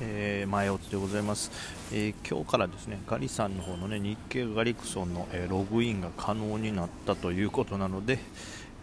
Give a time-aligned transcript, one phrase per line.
[0.00, 1.50] えー、前おつでございます、
[1.92, 8.18] えー、今日からですねガリさんの方のね日経ガリクソンの、えー、ログインが可能になったということなので、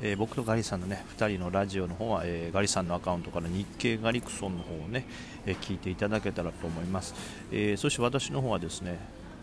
[0.02, 5.06] え僕とガリさんのね2人のラジオの方は、えガリさんのアカウントから日経ガリクソンの方をね、
[5.46, 7.14] え聞いていただけたらと思います、
[7.52, 8.98] えそして私の方はですね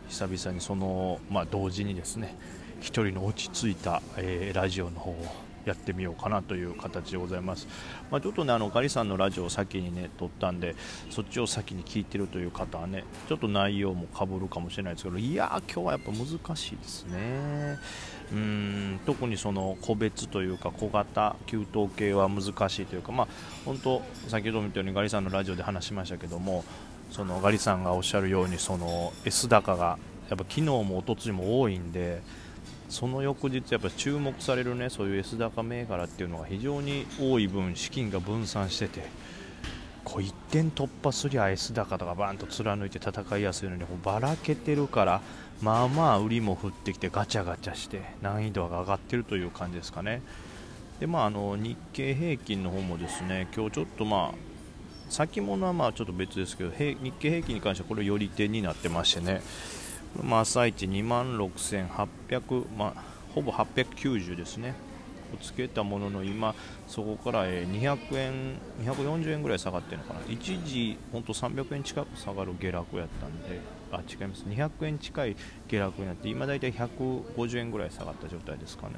[0.08, 2.34] 久々にその、まあ、同時にですね
[2.80, 7.68] 1人の落ち着いた、えラジオの方をやってみようかなという形でございます、
[8.10, 10.74] まあ、ちょっとねあのガリさんのラジオを先にね撮ったんで
[11.10, 17.78] そっちを先に聞いてるという方はねちょっと内容もかぶるかもしれないですけどいやー今日はやっぱ難しいですね。
[18.30, 23.28] うん特にその個別というか小型給湯系は難しいというかまあ
[23.64, 26.64] 本当先ほども言ったようにガリさんのラジオで話しましたけども
[27.10, 29.98] そのガリさんがおっしゃるようにその S 高が
[30.28, 32.22] やっぱ昨日もおとついも多いんで
[32.88, 39.02] その翌日、やっぱ注目されるねそういう S 高銘柄っていうのが非常に多い分資金が分散してて
[40.04, 45.20] こう1点突破すりゃ S 高とかバーンと貫いて戦いやすいのにこうばらけてるから
[45.60, 50.22] まあまあ売りも降ってきてガチャガチャして難易度が上がってるという感じですかね。
[51.00, 54.48] でまあ、あの日経平均の方もですね今日ちょっとまあ
[55.08, 59.40] 先物はまあちょっと別ですけど日経平均に関してはこれ寄り手になってましてね
[60.22, 63.02] まあ、朝一2万6800、まあ、
[63.34, 64.74] ほぼ890ですね、
[65.34, 66.54] をつけたものの今、
[66.86, 73.60] そこから200円、240円ぐらい下がってるのかな、一時、本当300円近く下がる下落やったんで、
[73.92, 75.36] あ違います、200円近い
[75.68, 78.94] 下落になって、今大体150円ぐらい下がった状態ですかね。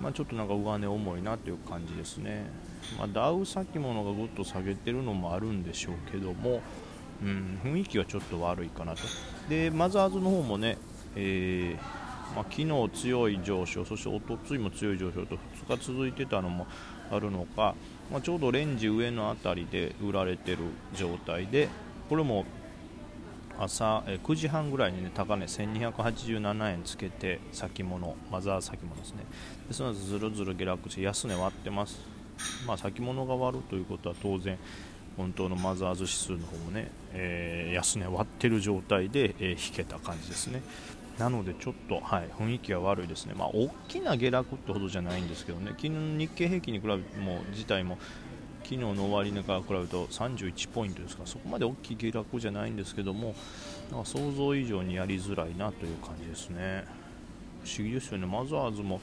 [0.00, 2.46] まあ、ちょっとなんか上値重いなという感じですね、
[2.98, 6.60] まあ、ダウ先物がぐっと下げてるのもあるんでしょうけども、
[7.22, 9.02] うん、雰囲気はちょっと悪いかなと。
[9.48, 10.78] でマザーズの方もね、
[11.16, 15.36] えー、まあ、昨日強い上昇そしておとついも強い上昇と
[15.68, 16.66] 2日続いてたのも
[17.10, 17.74] あるのか、
[18.10, 20.58] まあ、ちょうどレンジ上の辺りで売られてる
[20.94, 21.68] 状態で
[22.08, 22.44] これも
[23.58, 29.24] 朝え9時半ぐらいに、ね、高値1287円つけて先物マザー先物ですね。
[29.68, 32.00] でその後ずるずる下落して安値割ってます。
[32.66, 34.58] まあ先物が割るということは当然
[35.16, 40.62] 本当のマザーズ指数の方もね、えー、安値割ってる状態で、えー、引けた感じですね。
[41.18, 47.98] なのでちょっと、はい、雰囲気は悪いですね、まあ、大きな下落ってほどじゃないんですけどね、昨日の日経平均に比べても自体も
[48.64, 53.34] 昨日の終値から比べると31ポイントですからそこまで大きい下落じゃないんですけども
[53.90, 56.84] なんか想像以上にやりづらいなという感じですね。
[57.64, 59.00] 不思議ですよね、マザーズも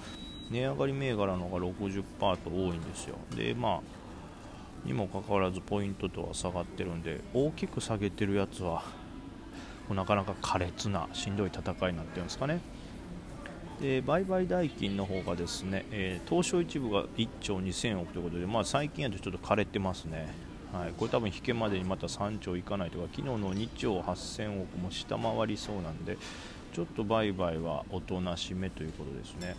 [0.49, 2.03] 値上がり銘柄の方が60%
[2.37, 3.15] と多いんですよ。
[3.35, 3.98] でまあ
[4.85, 8.83] にもかかわらずポイントとは下がってるんで大きく下げてるやつは
[9.89, 12.61] なかなか苛烈なしんどい戦いになってるんですかね。
[13.81, 20.33] で売買代金の方がですね、えー、東証一部が1兆2000億ということで、まあ、最近やとちょっと枯れてますね、
[20.73, 26.17] はい、これ多分引けまでにまた3兆いかないとか昨日の2兆8000億も下回りそうなんで
[26.73, 29.55] ちょっと売買はおとなしめということですね。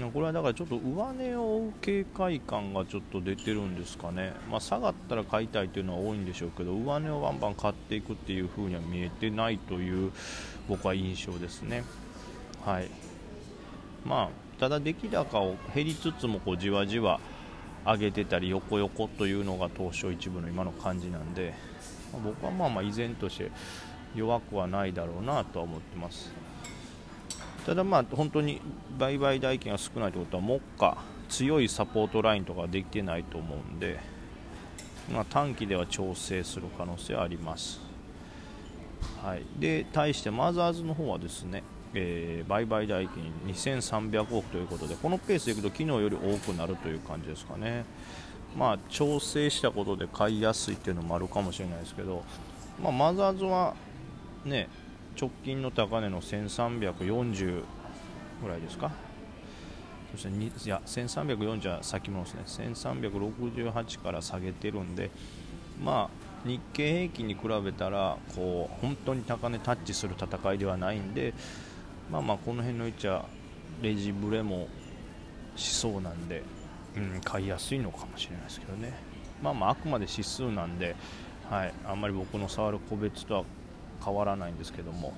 [0.00, 10.10] これはだからちょっと上値を追う警戒感がちょっと出てるんですかね、まあ、下がったら買いたいというのは多いんでしょうけど上値をバンバン買っていくっていう風には見えてないという
[10.66, 11.84] 僕は印象ですね。
[12.64, 12.88] はい
[14.04, 17.20] まあ、ただ出来高を減りつつもこうじわじわ
[17.84, 21.54] 上げてたり横横というのが東証一部の今の感じなんで、
[22.12, 23.50] まあ、僕はまあまあ依然として
[24.14, 26.32] 弱くはないだろうなとは思ってます。
[27.66, 28.60] ただまあ本当に
[28.98, 33.98] 売買代金が少ないということは目下強いサポートラインとかできてないと思うんで、
[35.12, 37.80] まあ、短期では調整する可能性はあります、
[39.22, 41.62] はい、で対してマザーズの方はですね、
[41.94, 47.84] えー、売買代金2300億ということでこのペースでいくと昨日より多くなるという感じですかね。
[48.56, 52.22] まあ調整したことで買いやすいっていうのもあるかもしれないですけど、
[52.82, 53.74] まあ、マザーズは
[54.44, 54.68] ね
[55.20, 57.62] 直近の高値の1340
[58.42, 58.90] ぐらいですか？
[60.12, 62.68] そしていや1340は先物ですね。
[62.74, 65.10] 1368から下げてるんで
[65.82, 71.32] まあ日経平均に比べたらこう本当に高値タッチする戦いではないんで
[72.10, 73.26] まあまあこの辺の位置は
[73.80, 74.68] レジブレも
[75.56, 76.42] しそうなんで、
[76.96, 78.92] うん、買いやすいのかもしれないですけどね。
[79.42, 80.94] まあまああくまで指数なんで、
[81.48, 83.44] はい、あんまり僕の触る個別とは
[84.02, 85.14] 変わらないんですけども。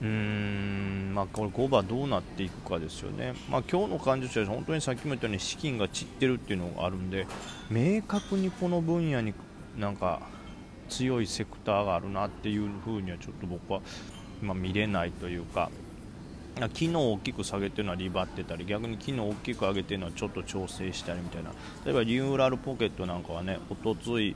[0.00, 7.26] うーんまあ、これ5番どうなっていくかですよね、まあ、今日の感じとしては本当にさっきも言ったように資金が散ってるっていうのがあるんで
[7.68, 9.34] 明確にこの分野に
[9.76, 10.20] なんか
[10.88, 13.80] 強いセクターがあるなっていうふうにはちょっと僕は、
[14.40, 15.68] ま見れないというか。
[16.66, 21.50] 昨日大きく下げてるのはリバってたり逆に昨日大きく上げてるのはちょっと調整したりみたいな
[21.84, 24.34] 例えばリニューラルポケットなんかはねおとつい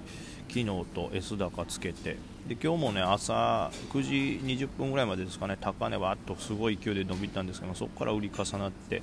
[0.49, 2.17] 昨日と S 高つけて
[2.47, 9.03] で今日もね朝9時20分ぐらいまでですかね高値はっとすごい勢いで伸びたんですけどそこから売り重なって、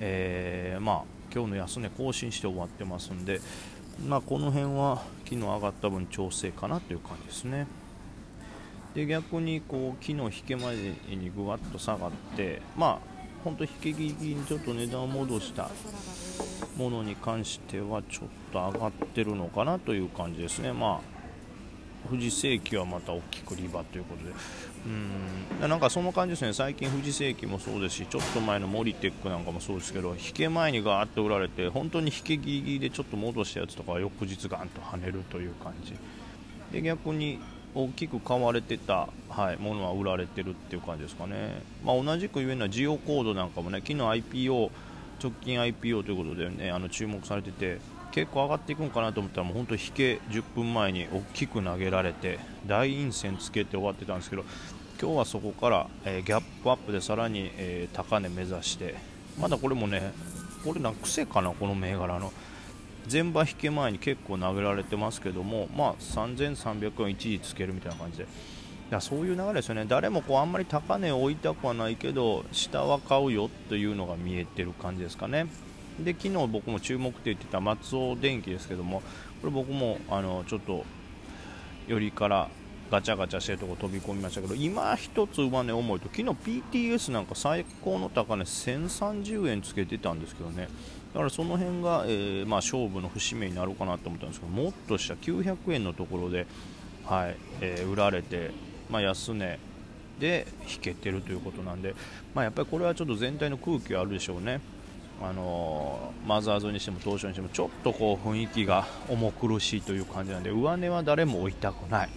[0.00, 1.02] えー、まあ、
[1.32, 3.40] 今日の安値更新して終わってますんで、
[4.06, 7.66] まあ、この辺は昨日上がった分調整かなという感じですね。
[8.94, 13.10] で逆にこう昨日引け前にぐわっと下がってまあ
[13.44, 15.70] 本当引けぎりにちょっと値段を戻した
[16.76, 20.72] ものに関してはちょっと上がってるのかなという感じですね。
[20.72, 21.20] まあ
[22.08, 24.32] 富士世紀はまた大きくリバということで。
[25.60, 25.68] うん。
[25.68, 26.52] なんかその感じですね。
[26.54, 35.94] 最近富士世紀もそうですしちょっと前のモリテックなんかもそうですけど引け前にガーッと売られて本当に引けぎりぎりでちょっと戻したやつとかは翌日ガンと跳ねるという感じ。
[36.72, 37.38] で逆に
[37.74, 44.70] 大きく買われてた、はい、ものは売られてるっていう感じですかね、まあ、同じく言えるのはジオコードなんかもね昨日 IPO
[45.22, 47.78] 直近 IPO ということで、ね、あの注目されてて
[48.10, 54.44] 結構上がっていくんかなと思ったらもう本当引け10分前に大きく投げられて大陰線つけて終わってたんですけど
[55.00, 58.96] 今日はそこから、えー、ギャップアップでさらに、えー、高値目指して
[59.40, 60.12] まだこれもね
[60.64, 62.32] これな癖かなこの銘柄の。
[63.10, 68.26] 前場引け前に結構投げられてますけども、まあ、3300円一時つけるみたいな感じで。
[68.90, 75.46] だそういう流れですよね、誰もこうあんまり高値を置いたくはないけど下は買うよというのが見えてる感じですかね。
[76.04, 79.02] で昨日僕も注目って言ってた松尾電機ですけども
[79.40, 80.84] これ僕もあのちょっと
[81.86, 82.48] 寄りから
[82.90, 90.68] ガチャガチャしてるとこ飛び込みましたけど今一つ上値重いと昨日 PTS なんか最高の高値1030円つけてたんですけどね
[91.12, 96.46] だからその辺が、えー、まあ、勝負の節目になるかなと思ったんですけどもっとした900円のところで、
[97.04, 98.52] はいえー、売られて、
[98.88, 99.58] まあ、安値
[100.20, 101.94] で引けてるということなんで、
[102.34, 104.60] まあ、やっぱりこれはちょっと全体の空気はあるでしょうね。
[105.22, 112.08] あのー、マザーズにしても東証にしてもちょっとこう雰囲気が重苦しいという感じなんで上値は誰も置いたくない。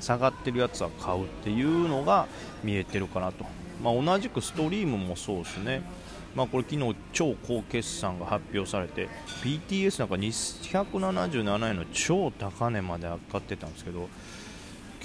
[0.00, 2.26] 下がってるやつは買うっていうのが
[2.62, 3.46] 見えてるかなと、
[3.82, 5.82] まあ、同じくストリームもそうですね。
[6.34, 9.08] まあ、これ昨日超高決算が発表されて
[9.42, 14.08] PTS なんか277円の超高値まで上がってたんですけど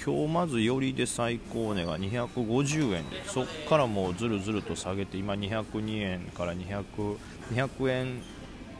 [0.04, 3.10] 今日まずよりで最高値が250円。
[3.10, 7.16] でそこからもうずるずると下げて今202円から200
[7.52, 8.22] 200円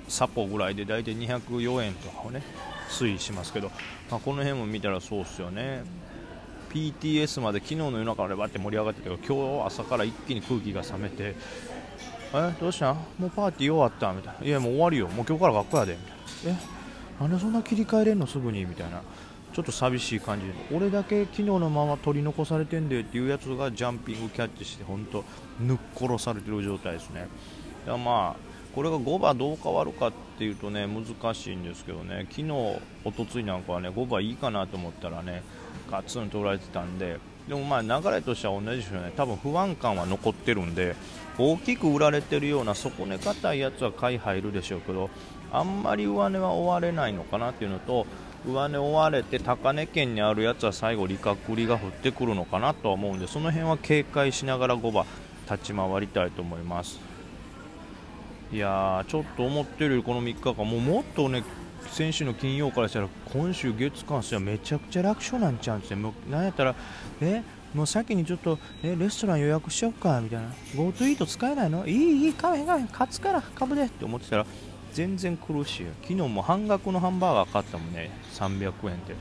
[0.06, 2.42] サポぐらいで大体204円とかをね
[2.88, 3.70] 推移しますけど、
[4.10, 5.82] まあ、この辺も見たらそうですよね。
[6.70, 11.34] PTS まで昨日の夜中からバって盛り上がってたけど今日朝から一気に空気が冷めて
[12.34, 12.94] えどうした？
[12.94, 14.46] もうパーティー終わったみたいな。
[14.46, 15.08] いやもう終わりよ。
[15.08, 15.92] もう今日から学校やで。
[15.94, 18.64] みたいなえなんでそんな切り替えれんのすぐに？
[18.64, 19.02] みたいな。
[19.52, 20.52] ちょっと寂しい感じで。
[20.76, 25.24] 俺だけ昨日のまま取り残されてんでっていうやつがジャンピングキャッチして本当
[25.58, 27.28] ぬっ殺されてる状態ですね。
[27.86, 32.26] だまあこれが5番どう変わるかっていうとね難しいんですけどね。
[32.30, 32.52] 昨日、
[33.04, 35.42] おとついなんかはね5番いいかなと思ったらね
[35.90, 37.18] ガツンとられてたんで。
[37.48, 39.12] でもまあ流れとしては同じでしょうね。
[39.16, 40.94] 多分不安感は残ってるんで
[41.38, 45.08] 大きく売られてるような底根硬いやつは買い入るでしょうけど
[45.52, 48.06] あんまり上値は追われないのかなっていうのと
[48.46, 55.06] 上値追われて高値圏にあるやつは最後利確利が降ってくるのかなとは思うんでその辺は警戒しながら5番
[55.50, 57.00] 立ち回りたいと思います。
[58.52, 61.44] いやーちょっと思ってるよりこの3日間もうもっとね
[61.90, 66.12] 先週の金曜からしたら今週月間してはめちゃくちゃ楽勝なんちゃうんですね。
[66.30, 66.74] なんやったら
[67.20, 67.42] え？
[67.74, 70.48] もう先にちょっとえレストラン予約しようかみたいな。
[70.74, 71.86] GoTo イート使えないの？
[71.86, 73.84] いいいい買えへん買えへん勝つから株で。
[73.84, 74.46] って思ってたら
[74.92, 78.10] 全然苦しい昨日も半額のハンバーガー買ったもんね。
[78.34, 79.14] 300円で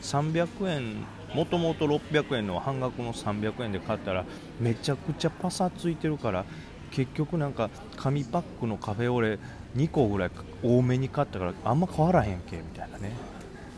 [0.00, 4.24] 300円もともと600円の半額の300円で買ったら
[4.58, 6.44] めちゃくちゃパサついてるから
[6.90, 9.38] 結局なんか紙パックのカフェオレ
[9.76, 10.30] 2個ぐらい
[10.62, 13.12] 多めに買ったからあんま変わらへんけみたいなね。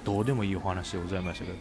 [0.05, 1.59] どうでもいいお話でございましたけど。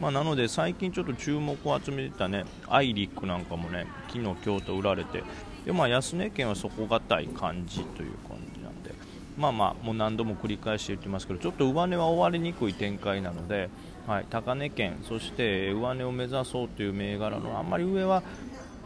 [0.00, 5.24] まあ、なので最近ちょっと注目を集めてたねアイリックなんかもね昨日、今日と売られて
[5.64, 8.92] で、まあ、安値県は底堅い感じという感じなんで
[9.36, 13.70] まあまあもう何度も繰り返して言ってますけどちょっと上値は終わりにくい展開なので、
[14.06, 18.22] はい、高値圏そして上値を目指そうという銘柄のあんまり上は、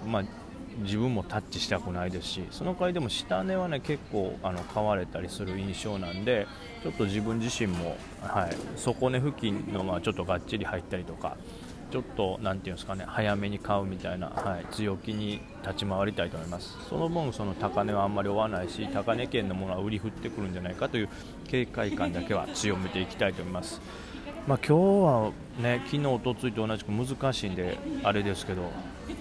[0.06, 0.24] まあ、
[0.78, 6.46] 自分もタッチしたくないですしその代わりでも下値はね結構あの買われたりする印象なんで
[6.82, 11.36] ちょっと自分自身も、はい、底値付近のまあちょっとがっちり入ったりとか
[11.92, 16.78] ちょっとなていうんですかね早めに買うみたいな、はい、強気に立ち回りたいと思います。
[16.88, 21.10] その分その高値はあんまり追わないし高値圏のものは売り振ってくるんじゃないかという
[21.48, 23.82] 警戒感だけは強めていきたいと思います。
[24.46, 28.70] まあ、今日はね昨日、おとついと同じく難しいんであれですけど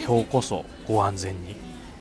[0.04, 1.71] 今日こそご安全に。